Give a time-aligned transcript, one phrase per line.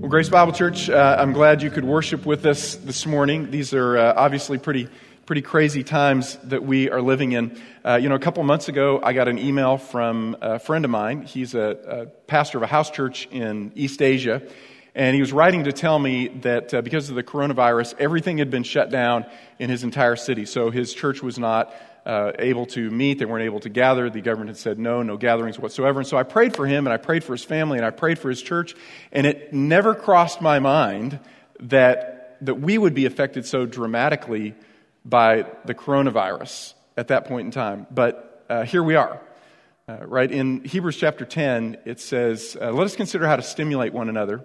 [0.00, 3.50] Well, Grace Bible Church, uh, I'm glad you could worship with us this morning.
[3.50, 4.88] These are uh, obviously pretty,
[5.26, 7.60] pretty crazy times that we are living in.
[7.84, 10.90] Uh, you know, a couple months ago, I got an email from a friend of
[10.90, 11.26] mine.
[11.26, 14.40] He's a, a pastor of a house church in East Asia.
[14.94, 18.50] And he was writing to tell me that uh, because of the coronavirus, everything had
[18.50, 19.26] been shut down
[19.58, 20.46] in his entire city.
[20.46, 21.74] So his church was not
[22.06, 23.18] uh, able to meet.
[23.18, 24.08] They weren't able to gather.
[24.10, 26.00] The government had said no, no gatherings whatsoever.
[26.00, 28.18] And so I prayed for him and I prayed for his family and I prayed
[28.18, 28.74] for his church.
[29.12, 31.20] And it never crossed my mind
[31.60, 34.54] that, that we would be affected so dramatically
[35.04, 37.86] by the coronavirus at that point in time.
[37.90, 39.20] But uh, here we are.
[39.88, 43.92] Uh, right in Hebrews chapter 10, it says, uh, Let us consider how to stimulate
[43.92, 44.44] one another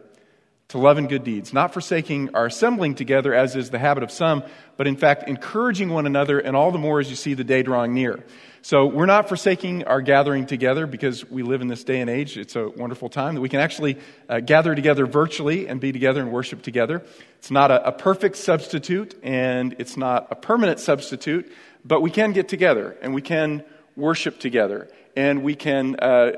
[0.69, 4.11] to love and good deeds, not forsaking our assembling together, as is the habit of
[4.11, 4.43] some,
[4.77, 7.61] but in fact encouraging one another, and all the more as you see the day
[7.61, 8.23] drawing near.
[8.63, 12.35] So we're not forsaking our gathering together because we live in this day and age.
[12.35, 16.21] It's a wonderful time that we can actually uh, gather together virtually and be together
[16.21, 17.03] and worship together.
[17.37, 21.51] It's not a, a perfect substitute and it's not a permanent substitute,
[21.85, 23.63] but we can get together and we can
[23.95, 26.31] worship together and we can uh,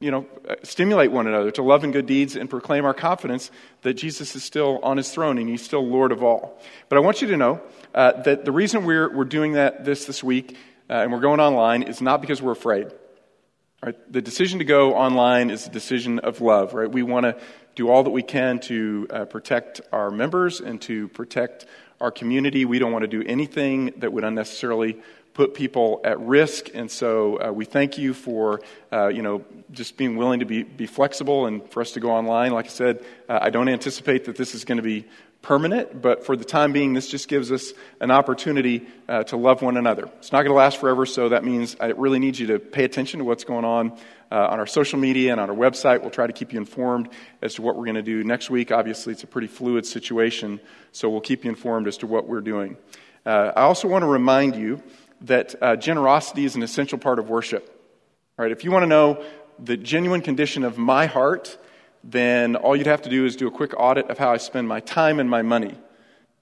[0.00, 0.26] you know,
[0.62, 3.50] stimulate one another to love and good deeds and proclaim our confidence
[3.82, 6.60] that Jesus is still on his throne and he's still Lord of all.
[6.88, 7.60] But I want you to know
[7.94, 10.56] uh, that the reason we're, we're doing that this this week
[10.88, 12.88] uh, and we're going online is not because we're afraid.
[13.82, 13.96] Right?
[14.12, 16.90] The decision to go online is a decision of love, right?
[16.90, 17.36] We want to
[17.76, 21.66] do all that we can to uh, protect our members and to protect
[22.00, 22.64] our community.
[22.64, 24.98] We don't want to do anything that would unnecessarily
[25.38, 26.68] put people at risk.
[26.74, 30.64] And so uh, we thank you for, uh, you know, just being willing to be,
[30.64, 32.50] be flexible and for us to go online.
[32.50, 35.06] Like I said, uh, I don't anticipate that this is going to be
[35.40, 39.62] permanent, but for the time being, this just gives us an opportunity uh, to love
[39.62, 40.10] one another.
[40.18, 42.82] It's not going to last forever, so that means I really need you to pay
[42.82, 43.92] attention to what's going on
[44.32, 46.00] uh, on our social media and on our website.
[46.00, 47.10] We'll try to keep you informed
[47.42, 48.72] as to what we're going to do next week.
[48.72, 50.58] Obviously, it's a pretty fluid situation,
[50.90, 52.76] so we'll keep you informed as to what we're doing.
[53.24, 54.82] Uh, I also want to remind you
[55.22, 57.74] that uh, generosity is an essential part of worship.
[58.36, 58.52] Right?
[58.52, 59.24] If you want to know
[59.58, 61.58] the genuine condition of my heart,
[62.04, 64.68] then all you'd have to do is do a quick audit of how I spend
[64.68, 65.76] my time and my money.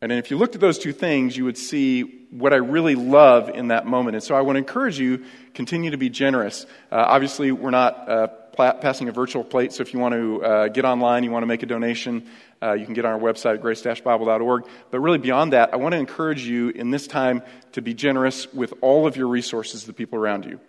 [0.02, 3.48] And if you looked at those two things, you would see what I really love
[3.48, 4.14] in that moment.
[4.16, 6.66] And so I want to encourage you, continue to be generous.
[6.92, 8.26] Uh, obviously, we're not uh,
[8.56, 11.46] passing a virtual plate, so if you want to uh, get online, you want to
[11.46, 12.26] make a donation,
[12.62, 14.64] uh, you can get on our website, at grace-bible.org.
[14.90, 18.52] But really, beyond that, I want to encourage you in this time to be generous
[18.52, 20.60] with all of your resources, to the people around you.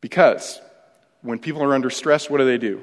[0.00, 0.60] Because
[1.22, 2.82] when people are under stress, what do they do?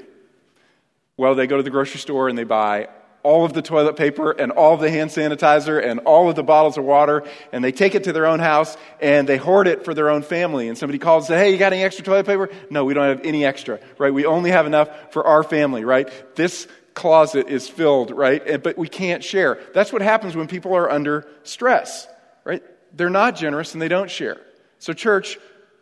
[1.15, 2.89] Well, they go to the grocery store and they buy
[3.23, 6.43] all of the toilet paper and all of the hand sanitizer and all of the
[6.43, 7.23] bottles of water
[7.53, 10.21] and they take it to their own house and they hoard it for their own
[10.21, 10.67] family.
[10.67, 12.49] And somebody calls and says, Hey, you got any extra toilet paper?
[12.69, 14.13] No, we don't have any extra, right?
[14.13, 16.09] We only have enough for our family, right?
[16.35, 18.61] This closet is filled, right?
[18.61, 19.59] But we can't share.
[19.73, 22.07] That's what happens when people are under stress,
[22.43, 22.63] right?
[22.93, 24.39] They're not generous and they don't share.
[24.79, 25.37] So, church,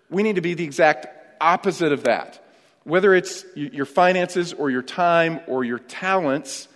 [0.09, 1.07] we need to be the exact
[1.41, 2.43] opposite of that.
[2.83, 6.67] Whether it's your finances or your time or your talents,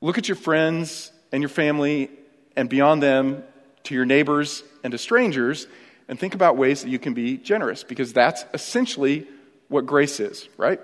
[0.00, 2.10] look at your friends and your family
[2.56, 3.44] and beyond them
[3.84, 5.66] to your neighbors and to strangers
[6.08, 9.26] and think about ways that you can be generous because that's essentially
[9.68, 10.80] what grace is, right?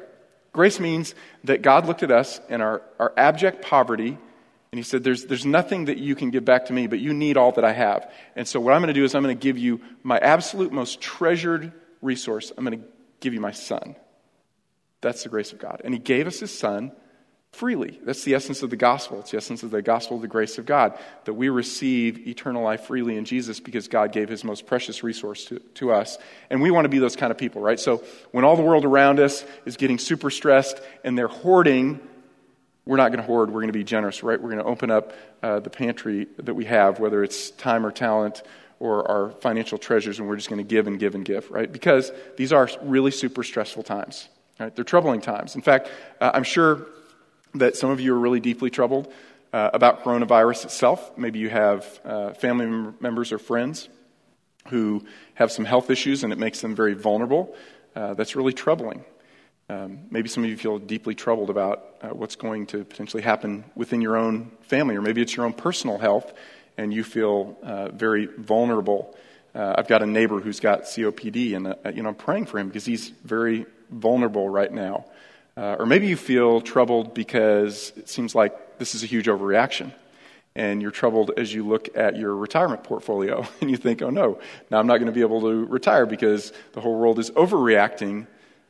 [0.52, 4.18] Grace means that God looked at us in our, our abject poverty
[4.72, 7.12] and He said, there's, there's nothing that you can give back to me, but you
[7.12, 8.10] need all that I have.
[8.36, 10.72] And so, what I'm going to do is I'm going to give you my absolute
[10.72, 11.72] most treasured
[12.02, 12.52] resource.
[12.56, 12.86] I'm going to
[13.18, 13.96] give you my son.
[15.00, 15.82] That's the grace of God.
[15.84, 16.92] And He gave us His son
[17.52, 17.98] freely.
[18.04, 19.20] That's the essence of the gospel.
[19.20, 22.62] It's the essence of the gospel of the grace of God, that we receive eternal
[22.62, 26.16] life freely in Jesus because God gave his most precious resource to, to us.
[26.48, 27.78] And we want to be those kind of people, right?
[27.78, 32.00] So when all the world around us is getting super stressed and they're hoarding,
[32.86, 33.48] we're not going to hoard.
[33.48, 34.40] We're going to be generous, right?
[34.40, 35.12] We're going to open up
[35.42, 38.42] uh, the pantry that we have, whether it's time or talent
[38.78, 41.70] or our financial treasures, and we're just going to give and give and give, right?
[41.70, 44.28] Because these are really super stressful times.
[44.58, 44.74] Right?
[44.74, 45.54] They're troubling times.
[45.54, 45.90] In fact,
[46.20, 46.86] uh, I'm sure
[47.54, 49.12] that some of you are really deeply troubled
[49.52, 51.16] uh, about coronavirus itself.
[51.16, 53.88] Maybe you have uh, family members or friends
[54.68, 55.04] who
[55.34, 57.54] have some health issues and it makes them very vulnerable.
[57.94, 59.04] Uh, that's really troubling.
[59.68, 63.64] Um, maybe some of you feel deeply troubled about uh, what's going to potentially happen
[63.76, 66.32] within your own family, or maybe it's your own personal health
[66.76, 69.16] and you feel uh, very vulnerable.
[69.54, 72.68] Uh, I've got a neighbor who's got COPD, and you know I'm praying for him
[72.68, 75.04] because he's very vulnerable right now.
[75.60, 79.92] Uh, or maybe you feel troubled because it seems like this is a huge overreaction.
[80.56, 84.40] And you're troubled as you look at your retirement portfolio and you think, oh no,
[84.70, 88.26] now I'm not going to be able to retire because the whole world is overreacting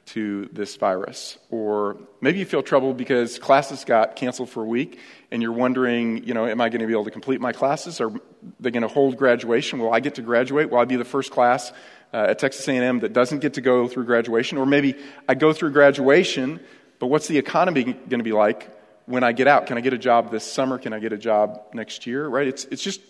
[0.06, 1.38] to this virus.
[1.50, 4.98] Or maybe you feel troubled because classes got canceled for a week
[5.30, 8.00] and you're wondering, you know, am I going to be able to complete my classes?
[8.00, 8.10] Are
[8.58, 9.78] they going to hold graduation?
[9.78, 10.70] Will I get to graduate?
[10.70, 11.70] Will I be the first class
[12.12, 14.58] uh, at Texas A&M that doesn't get to go through graduation?
[14.58, 14.96] Or maybe
[15.28, 16.58] I go through graduation,
[17.00, 18.70] but what's the economy going to be like
[19.06, 19.66] when I get out?
[19.66, 20.78] Can I get a job this summer?
[20.78, 22.28] Can I get a job next year?
[22.28, 22.46] Right?
[22.46, 23.00] It's, it's just,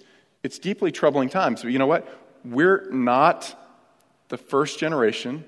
[0.42, 1.62] it's deeply troubling times.
[1.62, 2.08] But you know what?
[2.44, 3.54] We're not
[4.28, 5.44] the first generation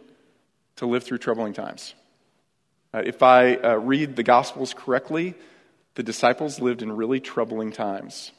[0.77, 1.95] to live through troubling times.
[2.93, 5.35] Uh, if I uh, read the Gospels correctly,
[5.95, 8.33] the disciples lived in really troubling times.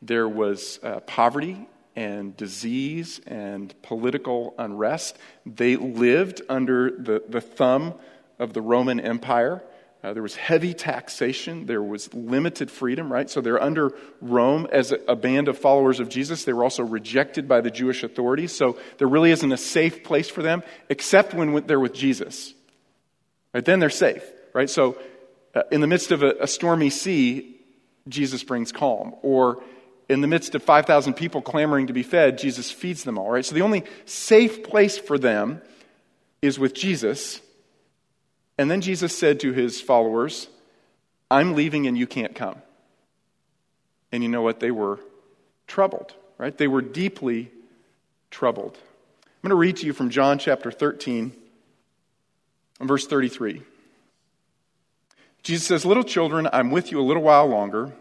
[0.00, 1.66] There was uh, poverty
[1.96, 5.18] and disease and political unrest.
[5.44, 7.94] They lived under the, the thumb
[8.42, 9.62] of the Roman Empire.
[10.02, 11.66] Uh, there was heavy taxation.
[11.66, 13.30] There was limited freedom, right?
[13.30, 16.44] So they're under Rome as a, a, band of followers of Jesus.
[16.44, 18.50] They were also rejected by the Jewish authorities.
[18.54, 22.52] So there really isn't a safe place for them except when they're with Jesus.
[23.54, 23.64] Right?
[23.64, 24.68] Then they're safe, right?
[24.68, 24.98] So
[25.54, 27.60] uh, in the midst of a, a stormy sea,
[28.08, 29.14] Jesus brings calm.
[29.22, 29.62] Or
[30.08, 33.44] in the midst of 5,000 people clamoring to be fed, Jesus feeds them all, right?
[33.44, 35.62] So the only safe place for them
[36.40, 37.40] is with Jesus
[38.58, 40.48] and then Jesus said to his followers,
[41.30, 42.56] I'm leaving and you can't come.
[44.10, 44.60] And you know what?
[44.60, 45.00] They were
[45.66, 46.56] troubled, right?
[46.56, 47.50] They were deeply
[48.30, 48.76] troubled.
[48.76, 51.32] I'm going to read to you from John chapter 13,
[52.80, 53.62] verse 33.
[55.42, 57.92] Jesus says, Little children, I'm with you a little while longer.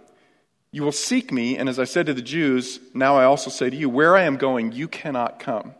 [0.71, 3.69] You will seek me, and as I said to the Jews, now I also say
[3.69, 5.73] to you, where I am going, you cannot come.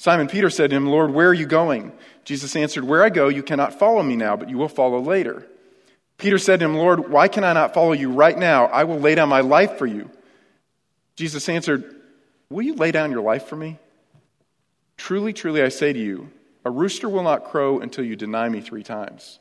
[0.00, 1.92] Simon Peter said to him, Lord, where are you going?
[2.24, 5.46] Jesus answered, Where I go, you cannot follow me now, but you will follow later.
[6.16, 8.64] Peter said to him, Lord, why can I not follow you right now?
[8.64, 10.08] I will lay down my life for you.
[11.16, 11.96] Jesus answered,
[12.48, 13.76] Will you lay down your life for me?
[14.96, 16.30] Truly, truly, I say to you,
[16.64, 19.38] a rooster will not crow until you deny me three times.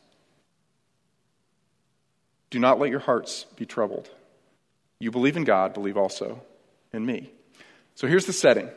[2.50, 4.10] Do not let your hearts be troubled.
[5.00, 6.42] You believe in God, believe also
[6.92, 7.32] in me.
[7.96, 8.70] So here's the setting.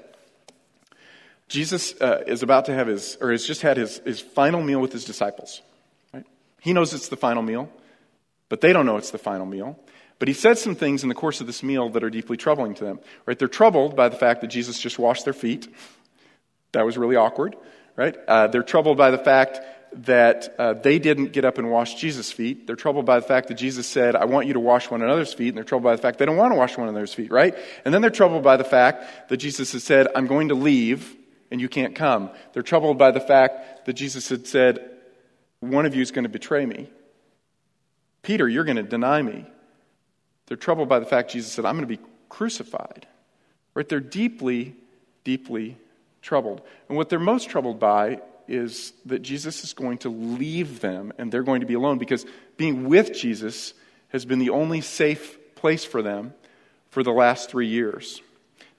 [1.53, 4.81] Jesus uh, is about to have his, or has just had his, his final meal
[4.81, 5.61] with his disciples.
[6.15, 6.25] Right?
[6.61, 7.69] He knows it's the final meal,
[8.49, 9.79] but they don't know it's the final meal.
[10.19, 12.73] But he said some things in the course of this meal that are deeply troubling
[12.77, 13.01] to them.
[13.27, 13.39] Right?
[13.39, 15.69] They're troubled by the fact that Jesus just washed their feet.
[16.73, 17.55] That was really awkward.
[17.97, 18.17] Right?
[18.27, 19.61] Uh, they're troubled by the fact
[20.07, 22.67] that uh, they didn't get up and wash Jesus' feet.
[22.67, 25.35] They're troubled by the fact that Jesus said, I want you to wash one another's
[25.35, 25.49] feet.
[25.49, 27.55] And they're troubled by the fact they don't want to wash one another's feet, right?
[27.85, 31.15] And then they're troubled by the fact that Jesus has said, I'm going to leave
[31.53, 32.31] and you can't come.
[32.55, 34.91] They're troubled by the fact that Jesus had said,
[35.61, 36.89] One of you is going to betray me.
[38.23, 39.45] Peter, you're going to deny me.
[40.47, 43.07] They're troubled by the fact Jesus said, I'm going to be crucified.
[43.75, 43.87] Right?
[43.87, 44.75] They're deeply,
[45.25, 45.77] deeply
[46.23, 46.63] troubled.
[46.89, 51.31] And what they're most troubled by is that Jesus is going to leave them and
[51.31, 52.25] they're going to be alone because
[52.57, 53.75] being with Jesus
[54.09, 56.33] has been the only safe place for them
[56.91, 58.23] for the last three years.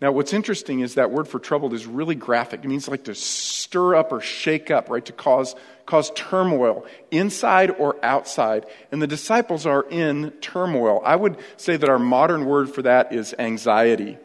[0.03, 2.65] Now, what's interesting is that word for troubled is really graphic.
[2.65, 5.05] It means like to stir up or shake up, right?
[5.05, 5.55] To cause,
[5.85, 8.65] cause turmoil, inside or outside.
[8.91, 11.01] And the disciples are in turmoil.
[11.05, 14.17] I would say that our modern word for that is anxiety.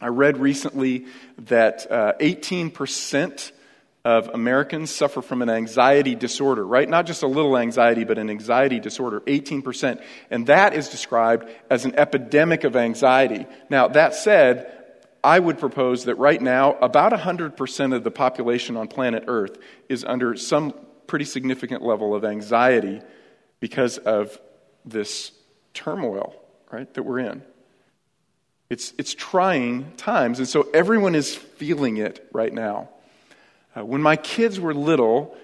[0.00, 1.04] I read recently
[1.40, 3.52] that uh, 18%
[4.02, 6.88] of Americans suffer from an anxiety disorder, right?
[6.88, 10.02] Not just a little anxiety, but an anxiety disorder, 18%.
[10.30, 13.44] And that is described as an epidemic of anxiety.
[13.68, 14.72] Now, that said,
[15.26, 20.04] I would propose that right now, about 100% of the population on planet Earth is
[20.04, 20.72] under some
[21.08, 23.00] pretty significant level of anxiety
[23.58, 24.38] because of
[24.84, 25.32] this
[25.74, 26.32] turmoil,
[26.70, 27.42] right, that we're in.
[28.70, 32.90] It's, it's trying times, and so everyone is feeling it right now.
[33.76, 35.36] Uh, when my kids were little,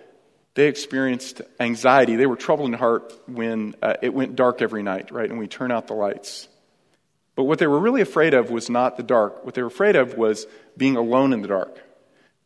[0.54, 2.14] they experienced anxiety.
[2.14, 5.48] They were troubled in heart when uh, it went dark every night, right, and we
[5.48, 6.46] turn out the lights.
[7.34, 9.44] But what they were really afraid of was not the dark.
[9.44, 10.46] What they were afraid of was
[10.76, 11.78] being alone in the dark.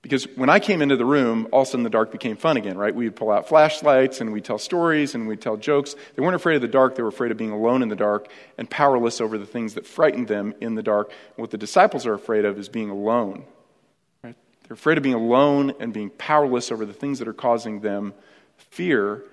[0.07, 2.57] Because when I came into the room, all of a sudden the dark became fun
[2.57, 2.95] again, right?
[2.95, 5.97] We'd pull out flashlights and we'd tell stories and we'd tell jokes.
[6.15, 8.29] They weren't afraid of the dark, they were afraid of being alone in the dark
[8.57, 11.09] and powerless over the things that frightened them in the dark.
[11.09, 13.47] And what the disciples are afraid of is being alone.
[14.23, 14.37] Right?
[14.69, 18.15] They're afraid of being alone and being powerless over the things that are causing them
[18.59, 19.25] fear.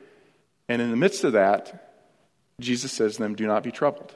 [0.68, 1.92] And in the midst of that,
[2.60, 4.12] Jesus says to them, Do not be troubled.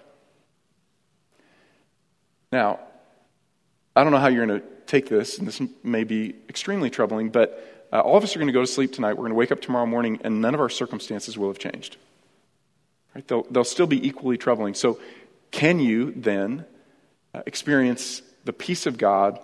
[2.51, 2.79] Now,
[3.95, 7.29] I don't know how you're going to take this, and this may be extremely troubling,
[7.29, 9.13] but uh, all of us are going to go to sleep tonight.
[9.13, 11.97] We're going to wake up tomorrow morning, and none of our circumstances will have changed.
[13.13, 13.27] Right?
[13.27, 14.73] They'll, they'll still be equally troubling.
[14.73, 14.99] So,
[15.51, 16.65] can you then
[17.33, 19.39] uh, experience the peace of God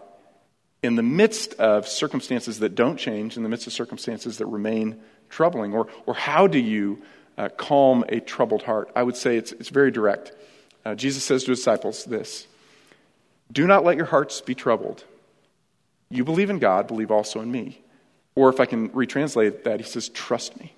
[0.82, 5.00] in the midst of circumstances that don't change, in the midst of circumstances that remain
[5.30, 5.74] troubling?
[5.74, 7.02] Or, or how do you
[7.38, 8.92] uh, calm a troubled heart?
[8.96, 10.34] I would say it's, it's very direct.
[10.86, 12.48] Uh, Jesus says to his disciples this
[13.54, 15.06] Do not let your hearts be troubled.
[16.10, 17.82] You believe in God, believe also in me.
[18.36, 20.74] Or if I can retranslate that, he says, Trust me.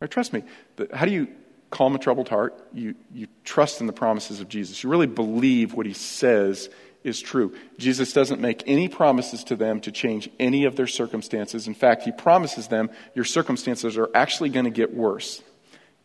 [0.00, 0.44] Right, trust me.
[0.92, 1.28] How do you
[1.70, 2.54] calm a troubled heart?
[2.72, 4.82] You, you trust in the promises of Jesus.
[4.82, 6.70] You really believe what he says
[7.02, 7.54] is true.
[7.78, 11.66] Jesus doesn't make any promises to them to change any of their circumstances.
[11.66, 15.42] In fact, he promises them your circumstances are actually going to get worse.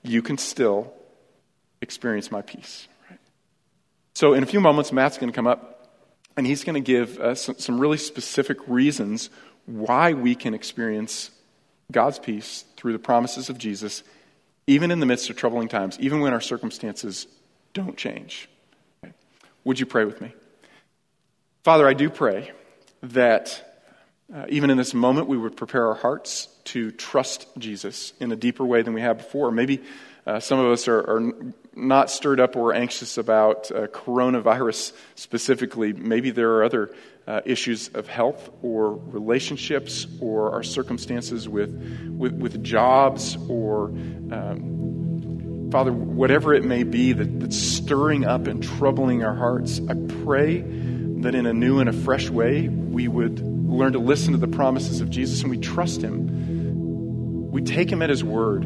[0.03, 0.93] You can still
[1.81, 2.87] experience my peace.
[4.13, 5.71] So, in a few moments, Matt's going to come up
[6.37, 9.29] and he's going to give us some really specific reasons
[9.65, 11.31] why we can experience
[11.91, 14.03] God's peace through the promises of Jesus,
[14.67, 17.27] even in the midst of troubling times, even when our circumstances
[17.73, 18.49] don't change.
[19.63, 20.33] Would you pray with me?
[21.63, 22.51] Father, I do pray
[23.03, 23.83] that
[24.33, 28.35] uh, even in this moment we would prepare our hearts to trust Jesus in a
[28.35, 29.51] deeper way than we have before.
[29.51, 29.81] Maybe
[30.25, 31.33] uh, some of us are, are,
[31.75, 35.93] not stirred up or anxious about uh, coronavirus specifically.
[35.93, 36.93] Maybe there are other
[37.27, 41.71] uh, issues of health or relationships or our circumstances with,
[42.09, 43.85] with, with jobs or,
[44.31, 49.79] um, Father, whatever it may be that, that's stirring up and troubling our hearts.
[49.87, 50.61] I pray
[51.21, 54.47] that in a new and a fresh way, we would learn to listen to the
[54.47, 57.51] promises of Jesus and we trust Him.
[57.51, 58.65] We take Him at His word.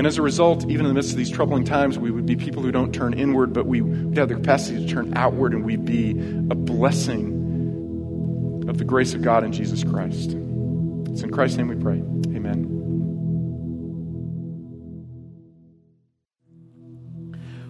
[0.00, 2.34] And as a result, even in the midst of these troubling times, we would be
[2.34, 5.62] people who don't turn inward, but we would have the capacity to turn outward and
[5.62, 6.12] we'd be
[6.50, 10.30] a blessing of the grace of God in Jesus Christ.
[11.10, 11.98] It's in Christ's name we pray.
[12.34, 12.64] Amen.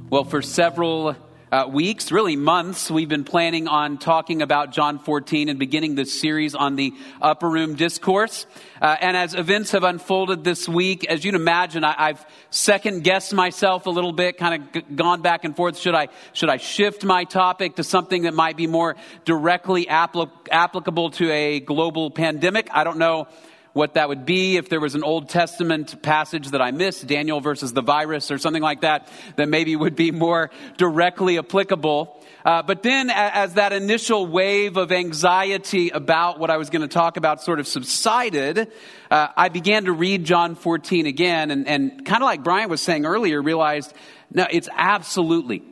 [0.08, 1.16] Well, for several
[1.52, 6.20] uh, weeks, really months, we've been planning on talking about John 14 and beginning this
[6.20, 8.46] series on the upper room discourse.
[8.80, 13.34] Uh, and as events have unfolded this week, as you'd imagine, I, have second guessed
[13.34, 15.76] myself a little bit, kind of g- gone back and forth.
[15.76, 20.30] Should I, should I shift my topic to something that might be more directly applic-
[20.52, 22.68] applicable to a global pandemic?
[22.70, 23.26] I don't know
[23.72, 27.40] what that would be if there was an Old Testament passage that I missed, Daniel
[27.40, 32.20] versus the virus or something like that, that maybe would be more directly applicable.
[32.44, 36.88] Uh, but then, as that initial wave of anxiety about what I was going to
[36.88, 38.72] talk about sort of subsided,
[39.10, 42.80] uh, I began to read John 14 again, and, and kind of like Brian was
[42.80, 43.92] saying earlier, realized
[44.32, 45.62] no, it's absolutely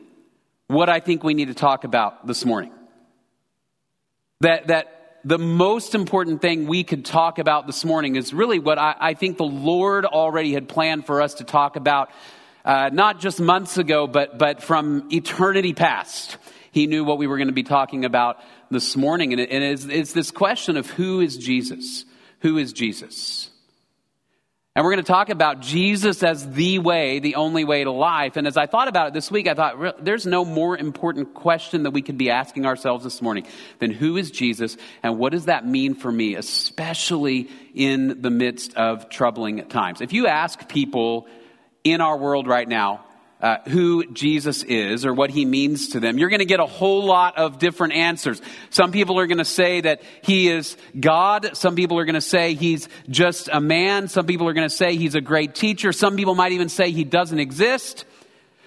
[0.67, 2.71] what I think we need to talk about this morning.
[4.41, 8.77] That, that the most important thing we could talk about this morning is really what
[8.77, 12.09] I, I think the Lord already had planned for us to talk about,
[12.63, 16.37] uh, not just months ago, but, but from eternity past.
[16.71, 18.37] He knew what we were going to be talking about
[18.69, 19.33] this morning.
[19.33, 22.05] And, it, and it's, it's this question of who is Jesus?
[22.41, 23.48] Who is Jesus?
[24.79, 28.37] And we're going to talk about Jesus as the way, the only way to life.
[28.37, 31.83] And as I thought about it this week, I thought there's no more important question
[31.83, 33.45] that we could be asking ourselves this morning
[33.79, 38.73] than who is Jesus and what does that mean for me, especially in the midst
[38.75, 39.99] of troubling times.
[39.99, 41.27] If you ask people
[41.83, 43.03] in our world right now,
[43.41, 46.65] uh, who Jesus is or what he means to them, you're going to get a
[46.65, 48.41] whole lot of different answers.
[48.69, 51.55] Some people are going to say that he is God.
[51.55, 54.07] Some people are going to say he's just a man.
[54.07, 55.93] Some people are going to say he's a great teacher.
[55.93, 58.05] Some people might even say he doesn't exist.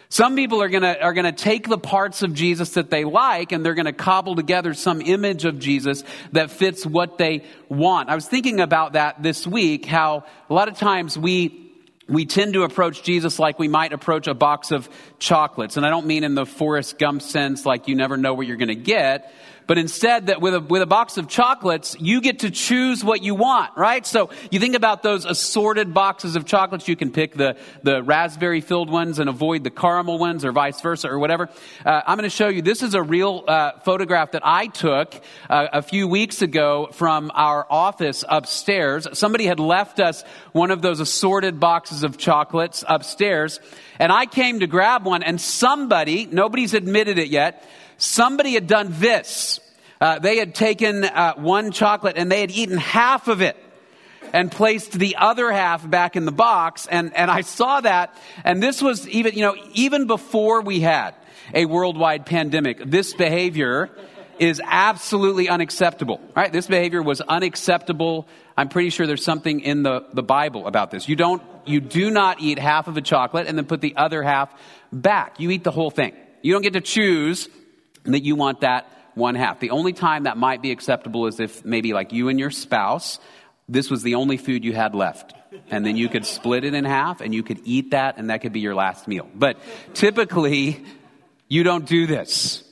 [0.09, 3.05] Some people are going to are going to take the parts of Jesus that they
[3.05, 7.45] like and they're going to cobble together some image of Jesus that fits what they
[7.71, 8.11] want.
[8.11, 11.62] I was thinking about that this week how a lot of times we
[12.09, 15.77] we tend to approach Jesus like we might approach a box of chocolates.
[15.77, 18.57] And I don't mean in the Forrest Gump sense, like you never know what you're
[18.57, 19.33] going to get,
[19.73, 23.23] but instead that with a, with a box of chocolates, you get to choose what
[23.23, 24.07] you want, right?
[24.07, 26.89] So you think about those assorted boxes of chocolates.
[26.89, 30.79] You can pick the, the raspberry filled ones and avoid the caramel ones or vice
[30.83, 31.49] versa or whatever.
[31.87, 35.15] Uh, I'm going to show you, this is a real uh, photograph that I took
[35.49, 39.09] uh, a few weeks ago from our office upstairs.
[39.15, 43.59] Somebody had left us one of those assorted boxes of chocolates upstairs
[43.99, 47.65] and I came to grab one and somebody, nobody's admitted it yet,
[47.99, 49.61] somebody had done this.
[50.03, 53.57] Uh, they had taken uh, one chocolate and they had eaten half of it
[54.33, 56.89] and placed the other half back in the box.
[56.89, 58.13] And, and I saw that.
[58.43, 61.15] And this was even, you know, even before we had
[61.55, 63.91] a worldwide pandemic, this behavior
[64.41, 66.53] is absolutely unacceptable, right?
[66.53, 68.27] This behavior was unacceptable.
[68.57, 71.09] I'm pretty sure there's something in the, the Bible about this.
[71.09, 74.25] You don't, you do not eat half of a chocolate and then put the other
[74.25, 74.53] half
[74.93, 75.39] back.
[75.39, 76.17] You eat the whole thing.
[76.43, 77.49] You don't get to choose
[78.03, 79.61] that you want that one half.
[79.61, 83.19] The only time that might be acceptable is if maybe like you and your spouse,
[83.69, 85.35] this was the only food you had left.
[85.71, 88.41] And then you could split it in half and you could eat that and that
[88.41, 89.29] could be your last meal.
[89.35, 89.59] But
[89.95, 90.85] typically,
[91.49, 92.65] you don't do this.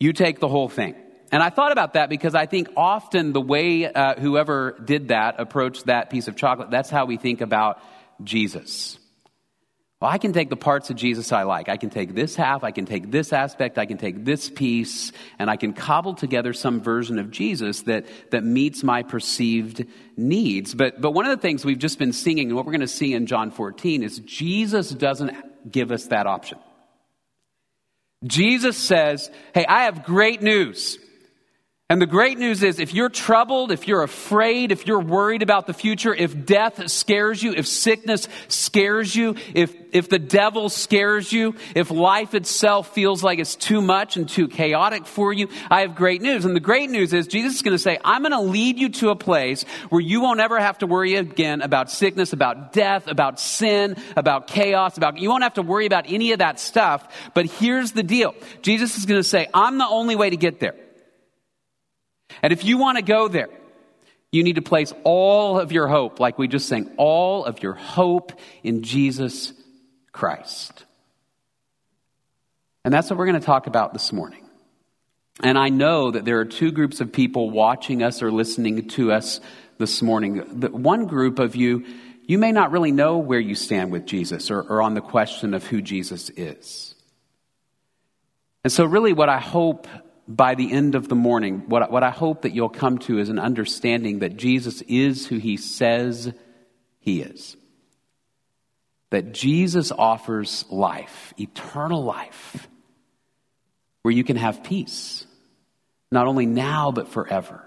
[0.00, 0.94] You take the whole thing.
[1.32, 5.36] And I thought about that because I think often the way uh, whoever did that
[5.38, 7.80] approached that piece of chocolate, that's how we think about
[8.22, 8.98] Jesus.
[10.00, 11.70] Well, I can take the parts of Jesus I like.
[11.70, 15.10] I can take this half, I can take this aspect, I can take this piece,
[15.38, 20.74] and I can cobble together some version of Jesus that, that meets my perceived needs.
[20.74, 22.88] But, but one of the things we've just been singing, and what we're going to
[22.88, 26.58] see in John 14, is Jesus doesn't give us that option.
[28.24, 30.98] Jesus says, Hey, I have great news.
[31.88, 35.68] And the great news is if you're troubled, if you're afraid, if you're worried about
[35.68, 41.32] the future, if death scares you, if sickness scares you, if, if the devil scares
[41.32, 45.82] you, if life itself feels like it's too much and too chaotic for you, I
[45.82, 46.44] have great news.
[46.44, 48.88] And the great news is Jesus is going to say, I'm going to lead you
[48.88, 53.06] to a place where you won't ever have to worry again about sickness, about death,
[53.06, 57.06] about sin, about chaos, about, you won't have to worry about any of that stuff.
[57.32, 58.34] But here's the deal.
[58.60, 60.74] Jesus is going to say, I'm the only way to get there.
[62.42, 63.48] And if you want to go there,
[64.32, 67.74] you need to place all of your hope, like we just sang, all of your
[67.74, 69.52] hope in Jesus
[70.12, 70.84] Christ.
[72.84, 74.44] And that's what we're going to talk about this morning.
[75.42, 79.12] And I know that there are two groups of people watching us or listening to
[79.12, 79.40] us
[79.78, 80.60] this morning.
[80.60, 81.84] The one group of you,
[82.24, 85.52] you may not really know where you stand with Jesus or, or on the question
[85.52, 86.94] of who Jesus is.
[88.64, 89.86] And so, really, what I hope
[90.28, 93.28] by the end of the morning, what, what I hope that you'll come to is
[93.28, 96.32] an understanding that Jesus is who he says
[96.98, 97.56] he is.
[99.10, 102.68] That Jesus offers life, eternal life,
[104.02, 105.24] where you can have peace,
[106.10, 107.62] not only now, but forever.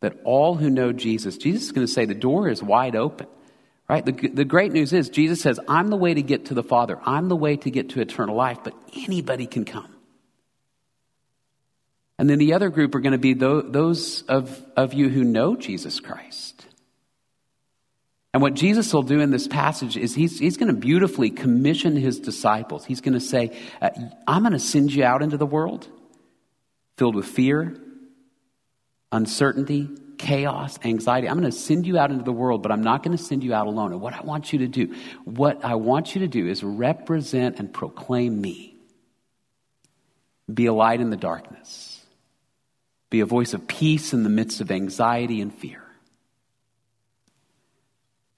[0.00, 3.26] That all who know Jesus, Jesus is going to say the door is wide open.
[3.88, 4.04] Right?
[4.04, 6.98] The, the great news is Jesus says, I'm the way to get to the Father.
[7.04, 9.95] I'm the way to get to eternal life, but anybody can come.
[12.18, 15.54] And then the other group are going to be those of, of you who know
[15.56, 16.66] Jesus Christ.
[18.32, 21.96] And what Jesus will do in this passage is he's, he's going to beautifully commission
[21.96, 22.84] his disciples.
[22.84, 23.90] He's going to say, uh,
[24.26, 25.88] I'm going to send you out into the world
[26.98, 27.76] filled with fear,
[29.12, 31.28] uncertainty, chaos, anxiety.
[31.28, 33.44] I'm going to send you out into the world, but I'm not going to send
[33.44, 33.92] you out alone.
[33.92, 37.58] And what I want you to do, what I want you to do is represent
[37.58, 38.76] and proclaim me.
[40.52, 41.95] Be a light in the darkness
[43.10, 45.82] be a voice of peace in the midst of anxiety and fear.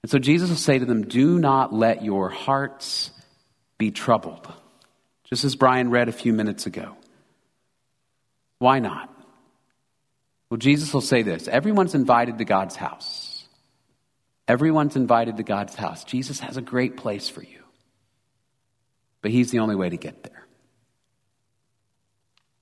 [0.03, 3.11] And so Jesus will say to them, Do not let your hearts
[3.77, 4.47] be troubled.
[5.25, 6.95] Just as Brian read a few minutes ago.
[8.59, 9.13] Why not?
[10.49, 13.47] Well, Jesus will say this everyone's invited to God's house.
[14.47, 16.03] Everyone's invited to God's house.
[16.03, 17.63] Jesus has a great place for you,
[19.21, 20.38] but He's the only way to get there.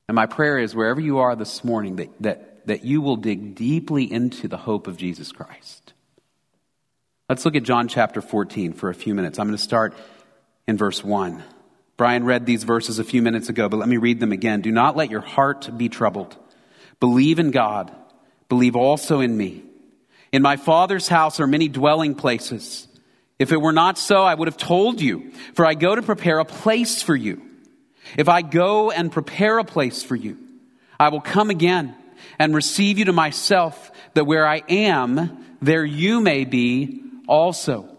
[0.08, 3.56] And my prayer is wherever you are this morning, that, that, that you will dig
[3.56, 5.94] deeply into the hope of Jesus Christ.
[7.30, 9.38] Let's look at John chapter 14 for a few minutes.
[9.38, 9.94] I'm going to start
[10.66, 11.44] in verse 1.
[11.98, 14.62] Brian read these verses a few minutes ago, but let me read them again.
[14.62, 16.38] Do not let your heart be troubled.
[17.02, 17.94] Believe in God.
[18.48, 19.64] Believe also in me.
[20.32, 22.88] In my Father's house are many dwelling places.
[23.40, 26.40] If it were not so, I would have told you, for I go to prepare
[26.40, 27.42] a place for you.
[28.18, 30.38] If I go and prepare a place for you,
[31.00, 31.96] I will come again
[32.40, 37.98] and receive you to myself, that where I am, there you may be also.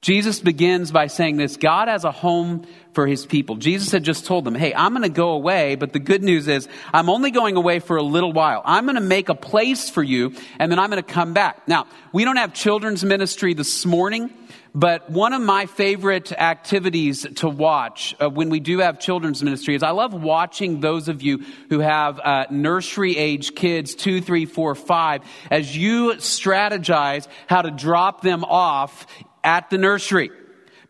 [0.00, 3.56] Jesus begins by saying this God has a home for his people.
[3.56, 6.46] Jesus had just told them, Hey, I'm going to go away, but the good news
[6.46, 8.62] is I'm only going away for a little while.
[8.64, 11.66] I'm going to make a place for you, and then I'm going to come back.
[11.66, 14.30] Now, we don't have children's ministry this morning.
[14.74, 19.74] But one of my favorite activities to watch uh, when we do have children's ministry
[19.74, 24.44] is I love watching those of you who have uh, nursery age kids, two, three,
[24.46, 29.06] four, five, as you strategize how to drop them off
[29.42, 30.30] at the nursery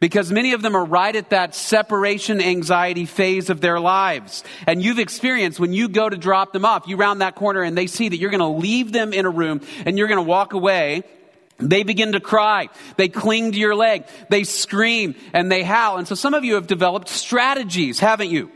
[0.01, 4.45] because many of them are right at that separation anxiety phase of their lives.
[4.67, 7.77] And you've experienced when you go to drop them off, you round that corner and
[7.77, 10.29] they see that you're going to leave them in a room and you're going to
[10.29, 11.03] walk away
[11.59, 12.69] they begin to cry.
[12.97, 14.07] They cling to your leg.
[14.31, 15.99] They scream and they howl.
[15.99, 18.51] And so some of you have developed strategies, haven't you?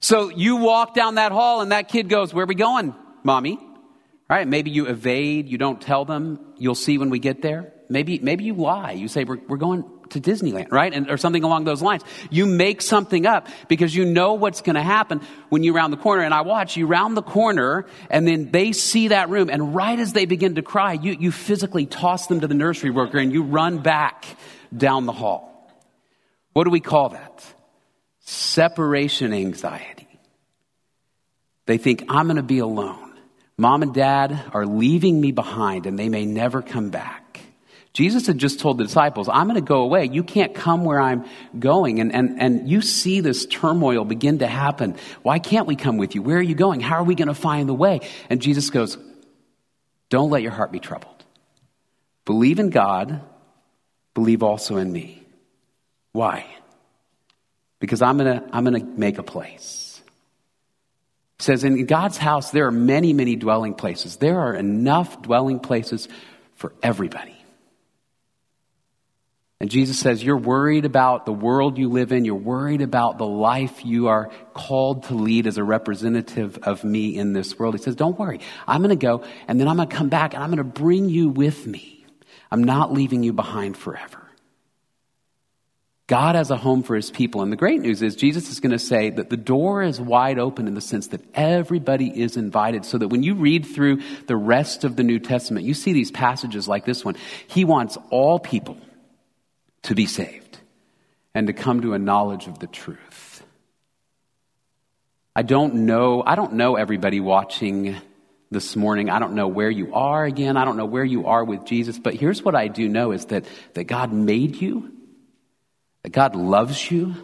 [0.00, 3.58] So you walk down that hall and that kid goes, Where are we going, mommy?
[3.58, 6.38] All right, maybe you evade, you don't tell them.
[6.56, 7.72] You'll see when we get there.
[7.88, 8.92] Maybe, maybe you lie.
[8.92, 10.92] You say, we're, we're going to Disneyland, right?
[10.92, 12.02] And, or something along those lines.
[12.30, 15.96] You make something up because you know what's going to happen when you round the
[15.96, 16.22] corner.
[16.22, 19.50] And I watch you round the corner and then they see that room.
[19.50, 22.90] And right as they begin to cry, you, you physically toss them to the nursery
[22.90, 24.24] worker and you run back
[24.76, 25.70] down the hall.
[26.52, 27.44] What do we call that?
[28.20, 30.08] Separation anxiety.
[31.66, 33.14] They think, I'm going to be alone.
[33.56, 37.19] Mom and dad are leaving me behind and they may never come back.
[38.00, 40.08] Jesus had just told the disciples, I'm going to go away.
[40.10, 41.26] You can't come where I'm
[41.58, 42.00] going.
[42.00, 44.96] And, and, and you see this turmoil begin to happen.
[45.20, 46.22] Why can't we come with you?
[46.22, 46.80] Where are you going?
[46.80, 48.00] How are we going to find the way?
[48.30, 48.96] And Jesus goes,
[50.08, 51.22] Don't let your heart be troubled.
[52.24, 53.20] Believe in God,
[54.14, 55.22] believe also in me.
[56.12, 56.46] Why?
[57.80, 60.00] Because I'm going to, I'm going to make a place
[61.38, 64.16] says in God's house, there are many, many dwelling places.
[64.16, 66.06] There are enough dwelling places
[66.54, 67.39] for everybody.
[69.60, 72.24] And Jesus says, You're worried about the world you live in.
[72.24, 77.16] You're worried about the life you are called to lead as a representative of me
[77.16, 77.74] in this world.
[77.74, 78.40] He says, Don't worry.
[78.66, 80.64] I'm going to go, and then I'm going to come back, and I'm going to
[80.64, 82.06] bring you with me.
[82.50, 84.16] I'm not leaving you behind forever.
[86.06, 87.42] God has a home for his people.
[87.42, 90.40] And the great news is Jesus is going to say that the door is wide
[90.40, 92.84] open in the sense that everybody is invited.
[92.84, 96.10] So that when you read through the rest of the New Testament, you see these
[96.10, 97.14] passages like this one.
[97.46, 98.76] He wants all people
[99.84, 100.58] to be saved
[101.34, 103.42] and to come to a knowledge of the truth.
[105.34, 107.96] I don't know, I don't know everybody watching
[108.50, 109.10] this morning.
[109.10, 110.56] I don't know where you are again.
[110.56, 113.26] I don't know where you are with Jesus, but here's what I do know is
[113.26, 114.92] that, that God made you
[116.02, 117.14] that God loves you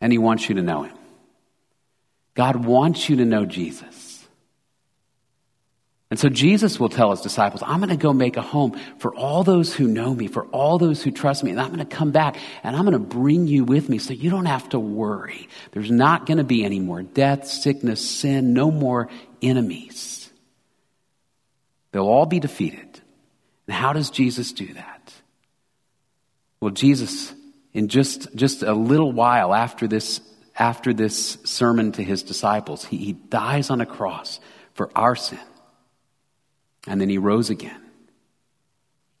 [0.00, 0.96] and He wants you to know Him.
[2.34, 4.05] God wants you to know Jesus.
[6.08, 9.12] And so Jesus will tell his disciples, I'm going to go make a home for
[9.14, 11.84] all those who know me, for all those who trust me, and I'm going to
[11.84, 14.78] come back and I'm going to bring you with me so you don't have to
[14.78, 15.48] worry.
[15.72, 19.08] There's not going to be any more death, sickness, sin, no more
[19.42, 20.30] enemies.
[21.90, 23.00] They'll all be defeated.
[23.66, 25.12] And how does Jesus do that?
[26.60, 27.34] Well, Jesus
[27.76, 30.22] in just, just a little while after this,
[30.56, 34.40] after this sermon to his disciples, he, he dies on a cross
[34.72, 35.38] for our sin.
[36.86, 37.80] And then he rose again,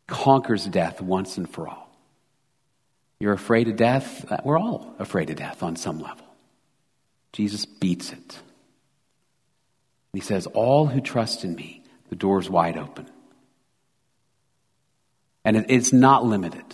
[0.06, 1.86] conquers death once and for all.
[3.18, 4.30] You're afraid of death?
[4.30, 6.26] Uh, we're all afraid of death on some level.
[7.32, 8.38] Jesus beats it.
[10.12, 13.06] He says, All who trust in me, the door's wide open.
[15.44, 16.64] And it's not limited,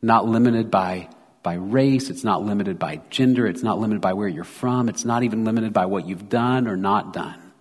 [0.00, 1.08] not limited by
[1.42, 5.04] by race, it's not limited by gender, it's not limited by where you're from, it's
[5.04, 7.52] not even limited by what you've done or not done.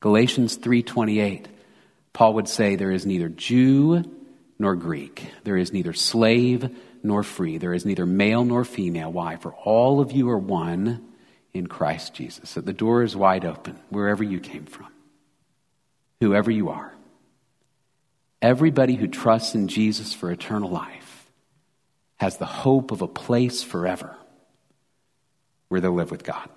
[0.00, 1.46] Galatians 3:28
[2.16, 4.02] Paul would say there is neither Jew
[4.58, 9.12] nor Greek, there is neither slave nor free, there is neither male nor female.
[9.12, 9.36] Why?
[9.36, 11.06] For all of you are one
[11.52, 12.48] in Christ Jesus.
[12.48, 14.86] So the door is wide open wherever you came from.
[16.20, 16.94] Whoever you are.
[18.40, 21.30] Everybody who trusts in Jesus for eternal life
[22.16, 24.16] has the hope of a place forever
[25.68, 26.48] where they'll live with God.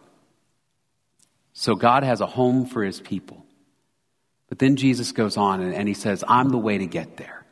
[1.52, 3.46] So God has a home for his people.
[4.50, 7.46] But then Jesus goes on and, and, he says, I'm the way to get there.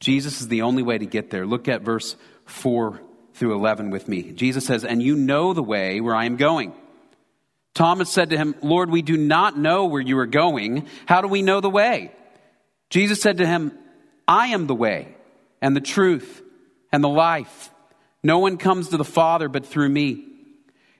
[0.00, 1.46] Jesus is the only way to get there.
[1.46, 3.00] Look at verse 4
[3.34, 4.32] through 11 with me.
[4.32, 6.74] Jesus says, And you know the way where I am going.
[7.74, 10.88] Thomas said to him, Lord, we do not know where you are going.
[11.06, 12.10] How do we know the way?
[12.90, 13.72] Jesus said to him,
[14.26, 15.14] I am the way
[15.60, 16.42] and the truth
[16.92, 17.70] and the life.
[18.22, 20.24] No one comes to the Father but through me.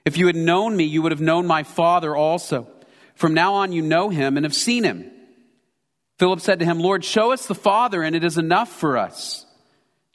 [0.05, 2.67] If you had known me, you would have known my Father also.
[3.15, 5.11] From now on, you know him and have seen him.
[6.17, 9.45] Philip said to him, Lord, show us the Father, and it is enough for us.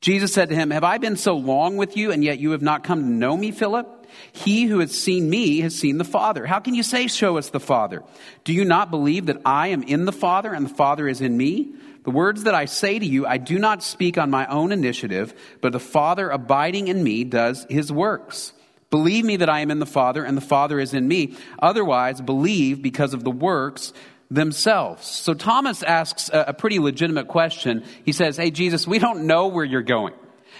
[0.00, 2.62] Jesus said to him, Have I been so long with you, and yet you have
[2.62, 4.06] not come to know me, Philip?
[4.32, 6.44] He who has seen me has seen the Father.
[6.44, 8.02] How can you say, Show us the Father?
[8.42, 11.36] Do you not believe that I am in the Father, and the Father is in
[11.36, 11.72] me?
[12.02, 15.32] The words that I say to you, I do not speak on my own initiative,
[15.60, 18.52] but the Father abiding in me does his works.
[18.90, 21.34] Believe me that I am in the Father and the Father is in me.
[21.60, 23.92] Otherwise, believe because of the works
[24.34, 25.06] themselves.
[25.06, 27.84] So Thomas asks a pretty legitimate question.
[28.04, 30.14] He says, Hey, Jesus, we don't know where you're going.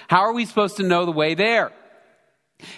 [0.09, 1.73] How are we supposed to know the way there?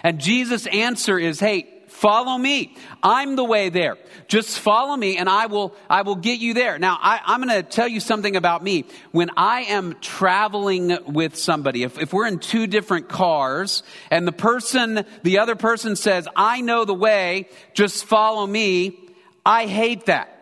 [0.02, 2.76] And Jesus' answer is, Hey, Follow me.
[3.04, 3.96] I'm the way there.
[4.26, 6.76] Just follow me and I will, I will get you there.
[6.76, 8.87] Now, I, am going to tell you something about me.
[9.12, 14.33] When I am traveling with somebody, if, if we're in two different cars and the
[14.33, 18.98] person, the other person says, I know the way, just follow me,
[19.46, 20.34] I hate that.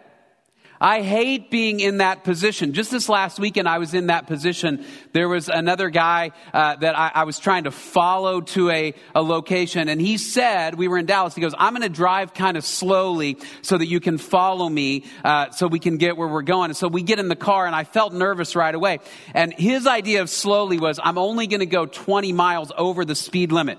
[0.82, 2.72] I hate being in that position.
[2.72, 4.84] Just this last weekend, I was in that position.
[5.12, 9.22] There was another guy uh, that I, I, was trying to follow to a, a
[9.22, 12.56] location, and he said, we were in Dallas, he goes, I'm going to drive kind
[12.56, 16.42] of slowly so that you can follow me uh, so we can get where we're
[16.42, 16.70] going.
[16.70, 18.98] And so we get in the car, and I felt nervous right away.
[19.34, 23.14] And his idea of slowly was, I'm only going to go 20 miles over the
[23.14, 23.78] speed limit.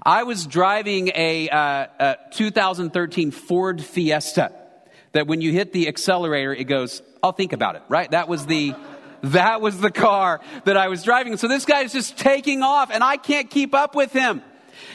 [0.00, 4.59] I was driving a, uh, a 2013 Ford Fiesta
[5.12, 8.10] that when you hit the accelerator, it goes, I'll think about it, right?
[8.10, 8.74] That was the,
[9.22, 11.36] that was the car that I was driving.
[11.36, 14.42] So this guy is just taking off and I can't keep up with him.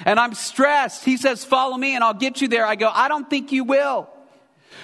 [0.06, 1.06] And I'm stressed.
[1.06, 2.66] He says, follow me and I'll get you there.
[2.66, 4.10] I go, I don't think you will.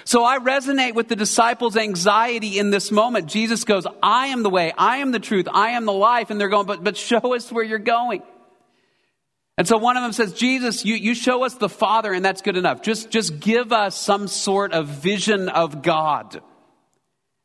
[0.04, 3.26] So I resonate with the disciples' anxiety in this moment.
[3.26, 6.30] Jesus goes, I am the way, I am the truth, I am the life.
[6.30, 8.22] And they're going, but, but show us where you're going.
[9.62, 12.42] And so one of them says, Jesus, you, you show us the Father, and that's
[12.42, 12.82] good enough.
[12.82, 16.42] Just, just give us some sort of vision of God,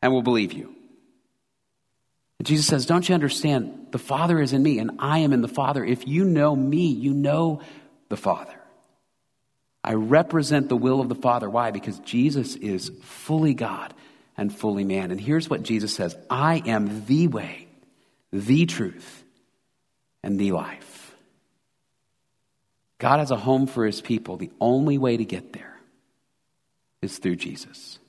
[0.01, 0.73] and we'll believe you.
[2.39, 3.89] And Jesus says, Don't you understand?
[3.91, 5.85] The Father is in me, and I am in the Father.
[5.85, 7.61] If you know me, you know
[8.09, 8.59] the Father.
[9.83, 11.47] I represent the will of the Father.
[11.47, 11.69] Why?
[11.69, 13.93] Because Jesus is fully God
[14.35, 15.11] and fully man.
[15.11, 17.67] And here's what Jesus says I am the way,
[18.33, 19.23] the truth,
[20.23, 20.86] and the life.
[22.99, 24.37] God has a home for his people.
[24.37, 25.77] The only way to get there
[27.01, 27.99] is through Jesus.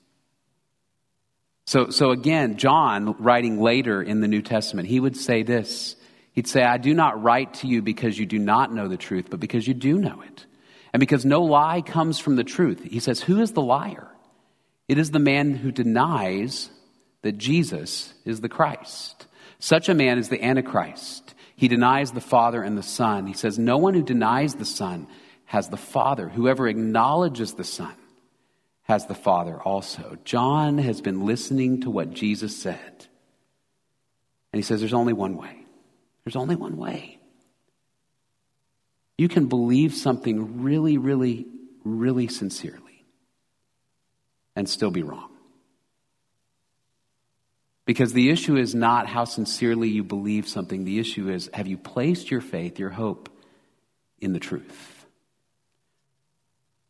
[1.67, 5.95] So, so again, John, writing later in the New Testament, he would say this.
[6.31, 9.27] He'd say, I do not write to you because you do not know the truth,
[9.29, 10.45] but because you do know it.
[10.93, 12.83] And because no lie comes from the truth.
[12.83, 14.07] He says, Who is the liar?
[14.87, 16.71] It is the man who denies
[17.21, 19.27] that Jesus is the Christ.
[19.59, 21.35] Such a man is the Antichrist.
[21.59, 23.27] He denies the Father and the Son.
[23.27, 25.07] He says, No one who denies the Son
[25.43, 26.29] has the Father.
[26.29, 27.93] Whoever acknowledges the Son
[28.83, 30.17] has the Father also.
[30.23, 33.07] John has been listening to what Jesus said.
[34.53, 35.65] And he says, There's only one way.
[36.23, 37.19] There's only one way.
[39.17, 41.45] You can believe something really, really,
[41.83, 43.03] really sincerely
[44.55, 45.29] and still be wrong.
[47.89, 50.85] Because the issue is not how sincerely you believe something.
[50.85, 53.35] The issue is have you placed your faith, your hope
[54.19, 55.07] in the truth?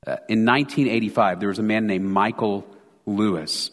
[0.05, 2.67] Uh, in 1985, there was a man named Michael
[3.05, 3.71] Lewis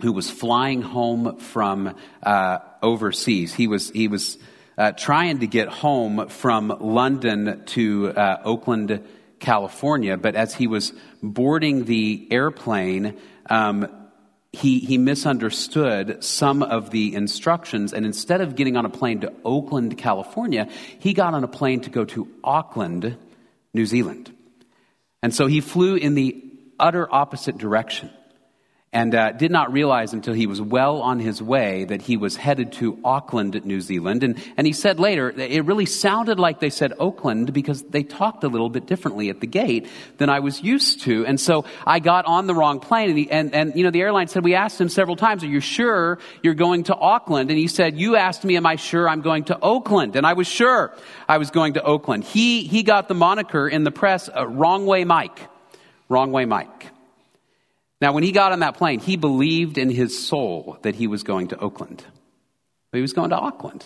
[0.00, 1.94] who was flying home from
[2.24, 3.54] uh, overseas.
[3.54, 4.36] He was, he was
[4.76, 9.06] uh, trying to get home from London to uh, Oakland,
[9.38, 10.92] California, but as he was
[11.22, 13.16] boarding the airplane,
[13.48, 13.86] um,
[14.58, 19.32] he, he misunderstood some of the instructions, and instead of getting on a plane to
[19.44, 20.68] Oakland, California,
[20.98, 23.16] he got on a plane to go to Auckland,
[23.72, 24.34] New Zealand.
[25.22, 26.42] And so he flew in the
[26.78, 28.10] utter opposite direction
[28.90, 32.36] and uh, did not realize until he was well on his way that he was
[32.36, 34.22] headed to Auckland, New Zealand.
[34.22, 38.44] And, and he said later, it really sounded like they said Oakland because they talked
[38.44, 41.26] a little bit differently at the gate than I was used to.
[41.26, 43.10] And so I got on the wrong plane.
[43.10, 45.48] And, he, and, and, you know, the airline said, we asked him several times, are
[45.48, 47.50] you sure you're going to Auckland?
[47.50, 50.16] And he said, you asked me, am I sure I'm going to Oakland?
[50.16, 50.96] And I was sure
[51.28, 52.24] I was going to Oakland.
[52.24, 55.38] He, he got the moniker in the press, uh, Wrong Way Mike.
[56.08, 56.86] Wrong Way Mike.
[58.00, 61.24] Now, when he got on that plane, he believed in his soul that he was
[61.24, 62.04] going to Oakland.
[62.90, 63.84] But he was going to Auckland.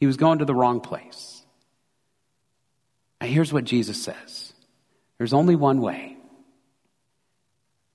[0.00, 1.42] He was going to the wrong place.
[3.20, 4.52] Now, here's what Jesus says
[5.18, 6.16] there's only one way.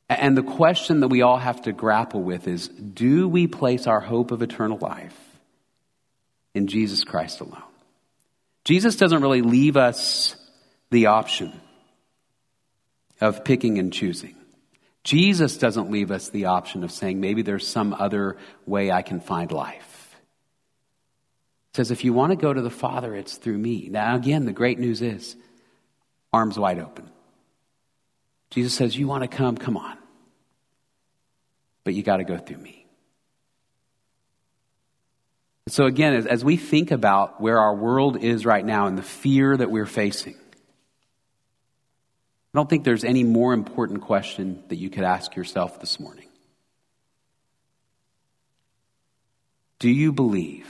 [0.10, 4.02] And the question that we all have to grapple with is do we place our
[4.02, 5.18] hope of eternal life
[6.54, 7.64] in Jesus Christ alone?
[8.66, 10.36] Jesus doesn't really leave us
[10.90, 11.60] the option
[13.22, 14.36] of picking and choosing.
[15.04, 19.20] Jesus doesn't leave us the option of saying, maybe there's some other way I can
[19.20, 20.16] find life.
[21.74, 23.88] He says, if you want to go to the Father, it's through me.
[23.90, 25.36] Now, again, the great news is
[26.32, 27.10] arms wide open.
[28.52, 29.58] Jesus says, You want to come?
[29.58, 29.98] Come on.
[31.84, 32.86] But you got to go through me.
[35.68, 39.04] So, again, as, as we think about where our world is right now and the
[39.04, 40.36] fear that we're facing,
[42.54, 46.28] I don't think there's any more important question that you could ask yourself this morning.
[49.80, 50.68] Do you believe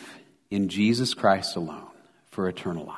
[0.51, 1.87] in Jesus Christ alone
[2.29, 2.97] for eternal life?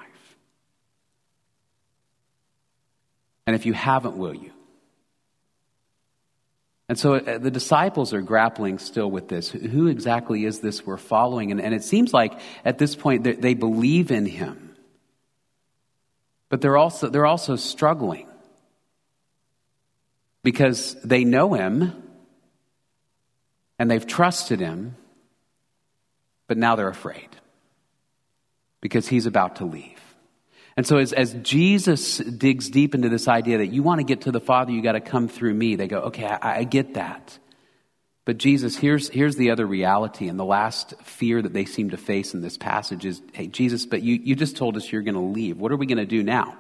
[3.48, 4.52] And if you haven't, will you?
[6.90, 9.50] And so uh, the disciples are grappling still with this.
[9.50, 11.52] Who exactly is this we're following?
[11.52, 14.76] And, and it seems like at this point they believe in him.
[16.50, 18.28] But they're also, they're also struggling
[20.44, 22.04] because they know him,
[23.80, 24.96] and they've trusted him,
[26.48, 27.30] but now they're afraid
[28.82, 30.00] because he's about to leave.
[30.76, 34.22] And so, as, as Jesus digs deep into this idea that you want to get
[34.22, 36.96] to the Father, you got to come through me, they go, okay, I, I get
[36.96, 37.38] that.
[38.26, 41.98] But Jesus, here's, here's the other reality, and the last fear that they seem to
[41.98, 45.16] face in this passage is hey, Jesus, but you, you just told us you're going
[45.16, 45.58] to leave.
[45.58, 46.58] What are we going to do now?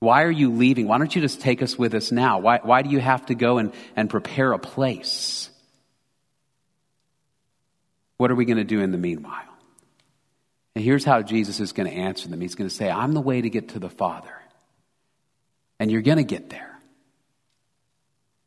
[0.00, 0.88] Why are you leaving?
[0.88, 2.38] Why don't you just take us with us now?
[2.38, 5.50] Why, why do you have to go and, and prepare a place?
[8.16, 9.42] What are we going to do in the meanwhile?
[10.74, 13.20] And here's how Jesus is going to answer them He's going to say, I'm the
[13.20, 14.34] way to get to the Father.
[15.78, 16.78] And you're going to get there.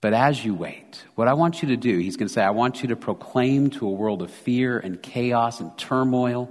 [0.02, 2.50] But as you wait, what I want you to do, he's going to say, I
[2.50, 6.50] want you to proclaim to a world of fear and chaos and turmoil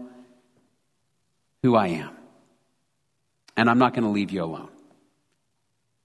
[1.62, 2.16] who I am.
[3.56, 4.70] And I'm not going to leave you alone.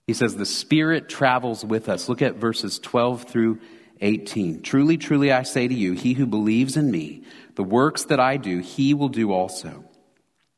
[0.07, 2.07] He says, The Spirit travels with us.
[2.07, 3.59] Look at verses 12 through
[3.99, 4.61] 18.
[4.61, 7.23] Truly, truly, I say to you, he who believes in me,
[7.55, 9.83] the works that I do, he will do also.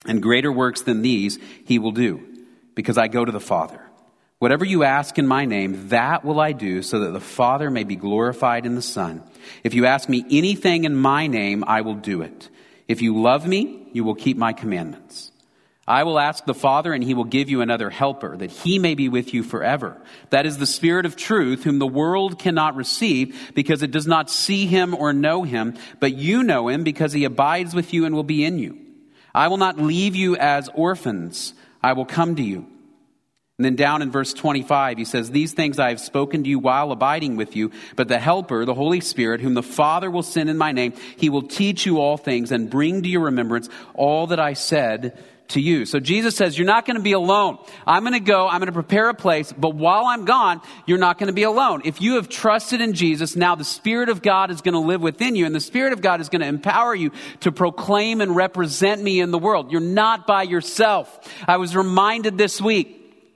[0.06, 3.82] And greater works than these he will do, because I go to the Father.
[4.38, 7.84] Whatever you ask in my name, that will I do, so that the Father may
[7.84, 9.22] be glorified in the Son.
[9.64, 12.50] If you ask me anything in my name, I will do it.
[12.88, 15.32] If you love me, you will keep my commandments.
[15.90, 18.94] I will ask the Father, and he will give you another helper, that he may
[18.94, 20.00] be with you forever.
[20.30, 24.30] That is the Spirit of truth, whom the world cannot receive, because it does not
[24.30, 28.14] see him or know him, but you know him, because he abides with you and
[28.14, 28.78] will be in you.
[29.34, 31.56] I will not leave you as orphans.
[31.82, 32.68] I will come to you.
[33.58, 36.60] And then down in verse 25, he says, These things I have spoken to you
[36.60, 40.52] while abiding with you, but the Helper, the Holy Spirit, whom the Father will send
[40.52, 44.28] in my name, he will teach you all things and bring to your remembrance all
[44.28, 45.18] that I said
[45.50, 45.86] to you.
[45.86, 47.58] So Jesus says, You're not going to be alone.
[47.86, 50.98] I'm going to go, I'm going to prepare a place, but while I'm gone, you're
[50.98, 51.82] not going to be alone.
[51.86, 55.02] If you have trusted in Jesus, now the Spirit of God is going to live
[55.02, 58.36] within you, and the Spirit of God is going to empower you to proclaim and
[58.36, 59.72] represent me in the world.
[59.72, 61.20] You're not by yourself.
[61.48, 62.96] I was reminded this week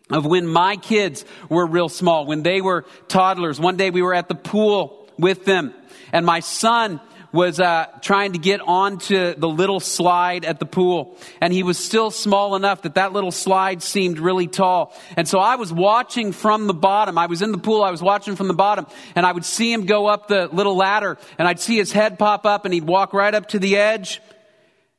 [0.09, 3.59] of when my kids were real small, when they were toddlers.
[3.59, 5.73] One day we were at the pool with them,
[6.11, 6.99] and my son
[7.33, 11.79] was uh, trying to get onto the little slide at the pool, and he was
[11.79, 14.93] still small enough that that little slide seemed really tall.
[15.17, 17.17] And so I was watching from the bottom.
[17.17, 17.83] I was in the pool.
[17.83, 20.77] I was watching from the bottom, and I would see him go up the little
[20.77, 23.77] ladder, and I'd see his head pop up, and he'd walk right up to the
[23.77, 24.21] edge,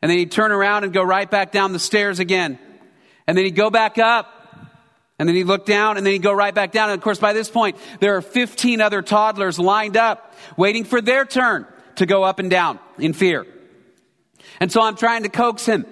[0.03, 2.59] and then he'd turn around and go right back down the stairs again,
[3.29, 4.31] and then he'd go back up.
[5.17, 6.91] And then he'd look down and then he'd go right back down.
[6.91, 11.01] And of course, by this point, there are 15 other toddlers lined up waiting for
[11.01, 13.47] their turn to go up and down in fear.
[14.61, 15.87] And so I'm trying to coax him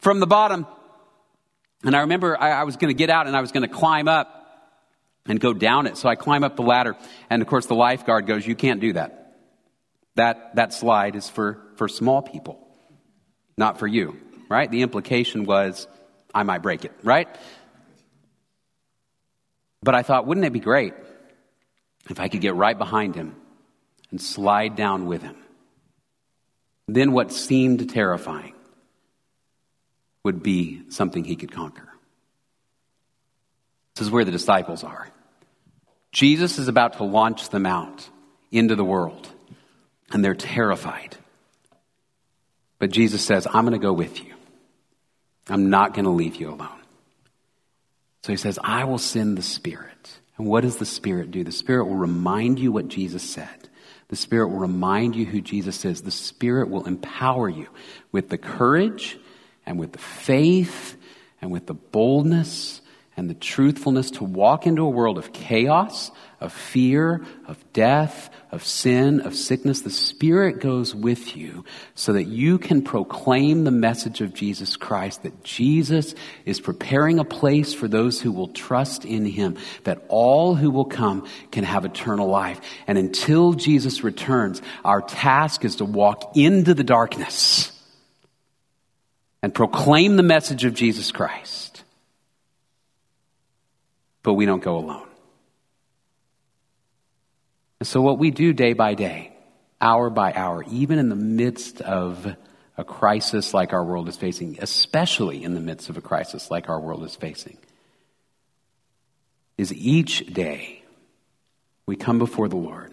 [0.00, 0.66] from the bottom.
[1.84, 3.74] And I remember I, I was going to get out and I was going to
[3.74, 4.34] climb up
[5.26, 5.96] and go down it.
[5.96, 6.96] So I climb up the ladder.
[7.30, 9.36] And of course, the lifeguard goes, You can't do that.
[10.16, 12.58] That, that slide is for, for small people,
[13.56, 14.16] not for you,
[14.48, 14.68] right?
[14.68, 15.86] The implication was,
[16.34, 17.28] I might break it, right?
[19.80, 20.94] But I thought, wouldn't it be great
[22.10, 23.36] if I could get right behind him
[24.10, 25.36] and slide down with him?
[26.86, 28.54] Then what seemed terrifying
[30.24, 31.88] would be something he could conquer.
[33.94, 35.08] This is where the disciples are.
[36.12, 38.08] Jesus is about to launch them out
[38.50, 39.28] into the world,
[40.10, 41.16] and they're terrified.
[42.78, 44.34] But Jesus says, I'm going to go with you.
[45.48, 46.80] I'm not going to leave you alone.
[48.22, 50.18] So he says, I will send the Spirit.
[50.36, 51.44] And what does the Spirit do?
[51.44, 53.67] The Spirit will remind you what Jesus said.
[54.08, 56.02] The Spirit will remind you who Jesus is.
[56.02, 57.68] The Spirit will empower you
[58.10, 59.18] with the courage
[59.66, 60.96] and with the faith
[61.40, 62.80] and with the boldness
[63.18, 68.64] and the truthfulness to walk into a world of chaos, of fear, of death, of
[68.64, 69.80] sin, of sickness.
[69.80, 71.64] The Spirit goes with you
[71.96, 77.24] so that you can proclaim the message of Jesus Christ, that Jesus is preparing a
[77.24, 81.84] place for those who will trust in Him, that all who will come can have
[81.84, 82.60] eternal life.
[82.86, 87.72] And until Jesus returns, our task is to walk into the darkness
[89.42, 91.67] and proclaim the message of Jesus Christ
[94.22, 95.08] but we don't go alone.
[97.80, 99.32] And so, what we do day by day,
[99.80, 102.26] hour by hour, even in the midst of
[102.76, 106.68] a crisis like our world is facing, especially in the midst of a crisis like
[106.68, 107.56] our world is facing,
[109.56, 110.82] is each day
[111.86, 112.92] we come before the Lord.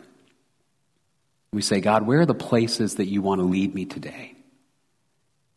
[1.51, 4.35] We say, God, where are the places that you want to lead me today?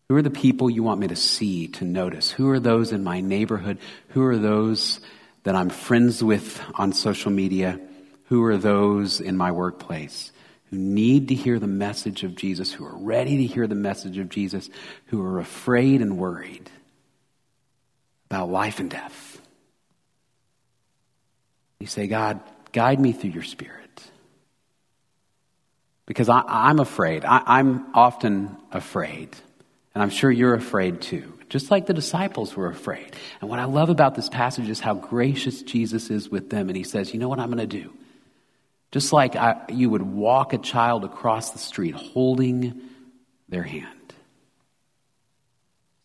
[0.09, 2.31] Who are the people you want me to see, to notice?
[2.31, 3.79] Who are those in my neighborhood?
[4.09, 5.01] Who are those
[5.45, 7.81] that I'm friends with on social media?
[8.25, 10.33] Who are those in my workplace
[10.71, 14.19] who need to hear the message of Jesus, who are ready to hear the message
[14.19, 14.69] of Jesus,
[15.07, 16.71] who are afraid and worried
[18.31, 19.41] about life and death?
[21.81, 22.41] You say, God,
[22.73, 24.03] guide me through your spirit.
[26.05, 27.25] Because I, am afraid.
[27.25, 29.31] I, I'm often afraid.
[29.95, 33.17] And I'm sure you're afraid too just like the disciples were afraid.
[33.41, 36.69] And what I love about this passage is how gracious Jesus is with them.
[36.69, 37.93] And he says, You know what I'm going to do?
[38.91, 42.81] Just like I, you would walk a child across the street holding
[43.49, 44.15] their hand.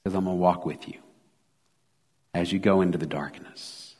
[0.03, 0.99] Because I'm going to walk with you
[2.33, 3.95] as you go into the darkness.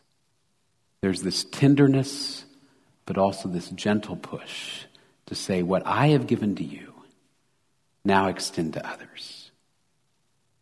[1.02, 2.46] There's this tenderness,
[3.06, 4.86] but also this gentle push
[5.26, 6.94] to say, What I have given to you,
[8.06, 9.43] now extend to others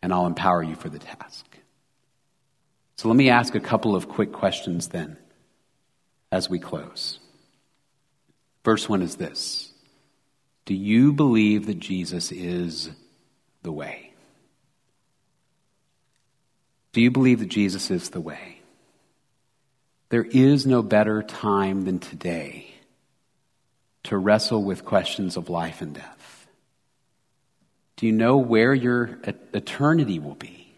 [0.02, 1.45] and I'll empower you for the task.
[2.97, 5.18] So let me ask a couple of quick questions then
[6.32, 7.20] as we close.
[8.64, 9.72] First one is this
[10.66, 12.89] Do you believe that Jesus is
[13.64, 14.14] the way?
[16.93, 18.60] Do you believe that Jesus is the way?
[20.10, 22.68] There is no better time than today
[24.04, 26.20] to wrestle with questions of life and death.
[28.02, 29.20] Do you know where your
[29.54, 30.74] eternity will be?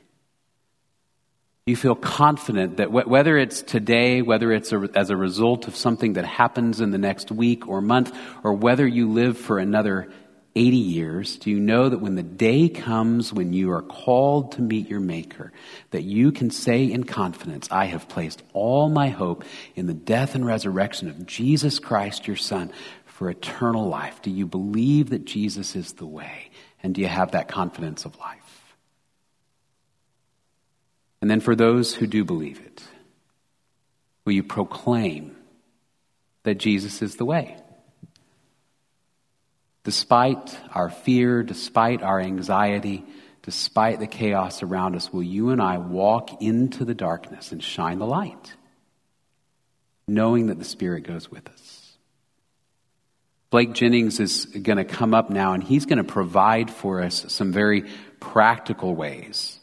[1.65, 5.77] Do you feel confident that whether it's today, whether it's a, as a result of
[5.77, 8.13] something that happens in the next week or month,
[8.43, 10.11] or whether you live for another
[10.57, 14.61] 80 years, do you know that when the day comes when you are called to
[14.61, 15.53] meet your Maker,
[15.91, 19.45] that you can say in confidence, I have placed all my hope
[19.75, 22.69] in the death and resurrection of Jesus Christ, your Son,
[23.05, 24.21] for eternal life?
[24.21, 26.49] Do you believe that Jesus is the way?
[26.83, 28.75] And do you have that confidence of life?
[31.21, 32.83] And then for those who do believe it,
[34.25, 35.37] will you proclaim
[36.43, 37.55] that Jesus is the way?
[39.85, 43.05] Despite our fear, despite our anxiety,
[43.41, 47.99] despite the chaos around us, will you and I walk into the darkness and shine
[47.99, 48.55] the light,
[50.07, 51.82] knowing that the Spirit goes with us?
[53.53, 57.23] Blake Jennings is going to come up now and he's going to provide for us
[57.27, 57.83] some very
[58.19, 59.59] practical ways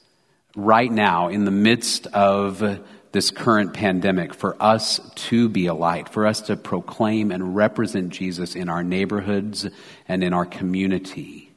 [0.55, 2.63] right now in the midst of
[3.11, 8.11] this current pandemic for us to be a light, for us to proclaim and represent
[8.11, 9.67] Jesus in our neighborhoods
[10.07, 11.51] and in our community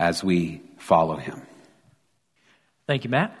[0.00, 1.42] as we follow him.
[2.86, 3.36] Thank you, Matt.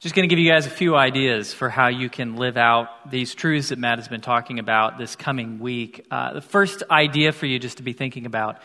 [0.00, 3.10] Just going to give you guys a few ideas for how you can live out
[3.10, 6.06] these truths that Matt has been talking about this coming week.
[6.10, 8.62] Uh, the first idea for you just to be thinking about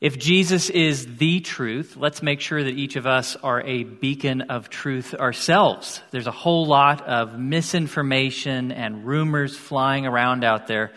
[0.00, 4.40] if Jesus is the truth, let's make sure that each of us are a beacon
[4.40, 6.00] of truth ourselves.
[6.10, 10.92] There's a whole lot of misinformation and rumors flying around out there.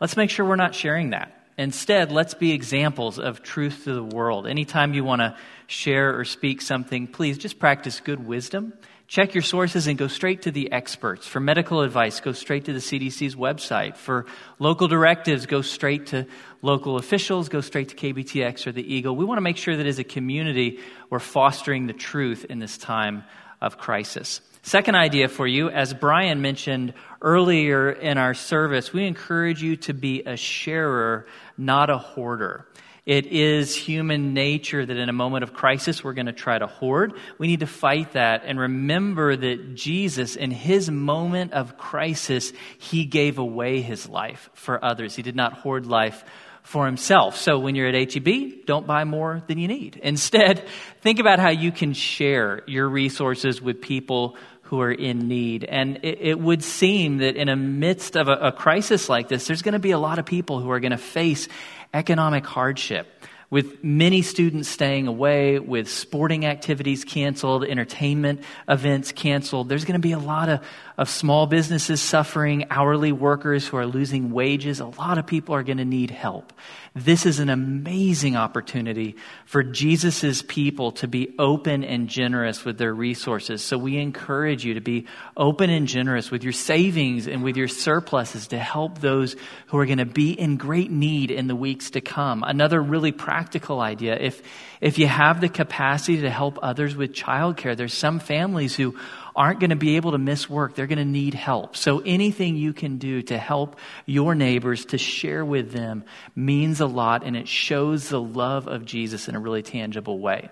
[0.00, 1.32] Let's make sure we're not sharing that.
[1.56, 4.48] Instead, let's be examples of truth to the world.
[4.48, 5.36] Anytime you want to
[5.68, 8.72] share or speak something, please just practice good wisdom
[9.10, 11.26] Check your sources and go straight to the experts.
[11.26, 13.96] For medical advice, go straight to the CDC's website.
[13.96, 14.24] For
[14.60, 16.28] local directives, go straight to
[16.62, 19.16] local officials, go straight to KBTX or the Eagle.
[19.16, 20.78] We want to make sure that as a community,
[21.10, 23.24] we're fostering the truth in this time
[23.60, 24.42] of crisis.
[24.62, 29.92] Second idea for you, as Brian mentioned earlier in our service, we encourage you to
[29.92, 31.26] be a sharer,
[31.58, 32.64] not a hoarder.
[33.06, 36.66] It is human nature that in a moment of crisis, we're going to try to
[36.66, 37.14] hoard.
[37.38, 43.04] We need to fight that and remember that Jesus, in his moment of crisis, he
[43.06, 45.16] gave away his life for others.
[45.16, 46.24] He did not hoard life
[46.62, 47.36] for himself.
[47.36, 49.96] So when you're at HEB, don't buy more than you need.
[50.02, 50.66] Instead,
[51.00, 54.36] think about how you can share your resources with people
[54.70, 55.64] who are in need.
[55.64, 59.48] And it, it would seem that in a midst of a, a crisis like this,
[59.48, 61.48] there's going to be a lot of people who are going to face
[61.92, 63.06] economic hardship,
[63.50, 69.68] with many students staying away, with sporting activities canceled, entertainment events canceled.
[69.68, 70.64] There's going to be a lot of,
[71.00, 74.80] of small businesses suffering, hourly workers who are losing wages.
[74.80, 76.52] A lot of people are going to need help.
[76.94, 82.92] This is an amazing opportunity for Jesus' people to be open and generous with their
[82.92, 83.62] resources.
[83.62, 85.06] So we encourage you to be
[85.38, 89.36] open and generous with your savings and with your surpluses to help those
[89.68, 92.44] who are going to be in great need in the weeks to come.
[92.46, 94.42] Another really practical idea if,
[94.82, 98.96] if you have the capacity to help others with childcare, there's some families who
[99.34, 100.74] aren't going to be able to miss work.
[100.74, 101.76] They're going to need help.
[101.76, 106.04] So anything you can do to help your neighbors, to share with them,
[106.34, 110.48] means a lot and it shows the love of Jesus in a really tangible way.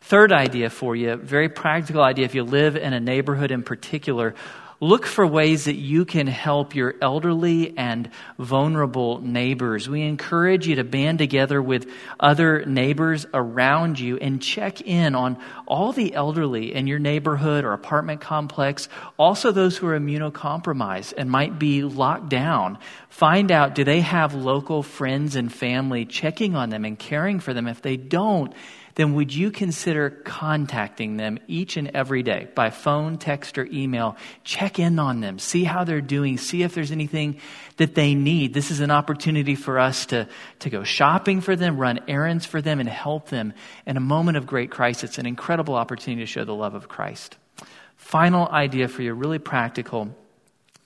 [0.00, 4.34] Third idea for you, very practical idea if you live in a neighborhood in particular,
[4.84, 9.88] look for ways that you can help your elderly and vulnerable neighbors.
[9.88, 15.38] We encourage you to band together with other neighbors around you and check in on
[15.66, 21.30] all the elderly in your neighborhood or apartment complex, also those who are immunocompromised and
[21.30, 22.76] might be locked down.
[23.08, 27.54] Find out do they have local friends and family checking on them and caring for
[27.54, 27.68] them?
[27.68, 28.52] If they don't,
[28.94, 34.16] then would you consider contacting them each and every day by phone, text, or email?
[34.44, 37.40] Check in on them, see how they're doing, see if there's anything
[37.76, 38.54] that they need.
[38.54, 40.28] This is an opportunity for us to,
[40.60, 43.52] to go shopping for them, run errands for them, and help them
[43.86, 45.18] in a moment of great crisis.
[45.18, 47.36] An incredible opportunity to show the love of Christ.
[47.96, 50.14] Final idea for you, really practical.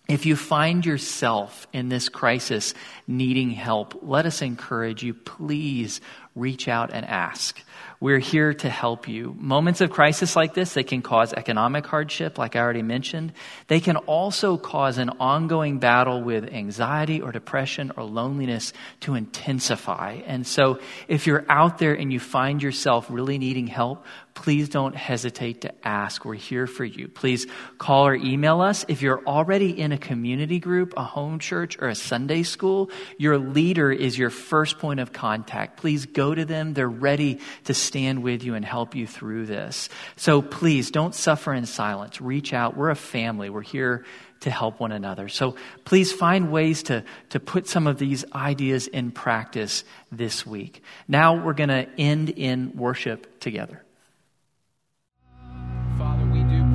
[0.09, 2.73] If you find yourself in this crisis
[3.07, 5.13] needing help, let us encourage you.
[5.13, 6.01] Please
[6.35, 7.63] reach out and ask.
[8.01, 9.35] We're here to help you.
[9.39, 13.33] Moments of crisis like this, they can cause economic hardship, like I already mentioned.
[13.67, 20.21] They can also cause an ongoing battle with anxiety or depression or loneliness to intensify.
[20.27, 20.79] And so
[21.09, 24.07] if you're out there and you find yourself really needing help,
[24.39, 26.25] please don't hesitate to ask.
[26.25, 27.09] We're here for you.
[27.09, 28.85] Please call or email us.
[28.87, 33.37] If you're already in a community group, a home church, or a Sunday school, your
[33.37, 35.79] leader is your first point of contact.
[35.79, 36.73] Please go to them.
[36.73, 39.89] They're ready to stand with you and help you through this.
[40.15, 42.21] So please don't suffer in silence.
[42.21, 42.77] Reach out.
[42.77, 43.51] We're a family.
[43.51, 44.05] We're here
[44.43, 45.29] to help one another.
[45.29, 49.83] So please find ways to, to put some of these ideas in practice
[50.13, 50.81] this week.
[51.09, 53.83] Now we're going to end in worship together.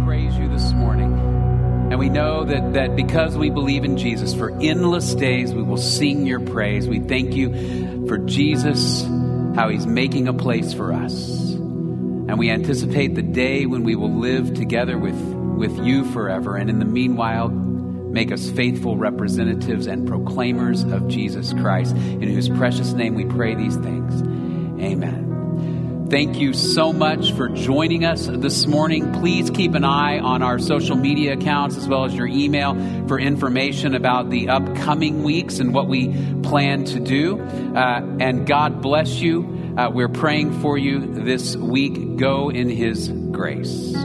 [0.06, 1.14] Praise you this morning.
[1.90, 5.78] And we know that, that because we believe in Jesus, for endless days we will
[5.78, 6.88] sing your praise.
[6.88, 9.04] We thank you for Jesus,
[9.56, 11.54] how he's making a place for us.
[11.54, 16.58] And we anticipate the day when we will live together with, with you forever.
[16.58, 22.50] And in the meanwhile, make us faithful representatives and proclaimers of Jesus Christ, in whose
[22.50, 24.22] precious name we pray these things.
[24.82, 25.33] Amen.
[26.14, 29.12] Thank you so much for joining us this morning.
[29.14, 32.76] Please keep an eye on our social media accounts as well as your email
[33.08, 36.10] for information about the upcoming weeks and what we
[36.44, 37.42] plan to do.
[37.42, 39.74] Uh, and God bless you.
[39.76, 42.18] Uh, we're praying for you this week.
[42.18, 43.96] Go in His grace.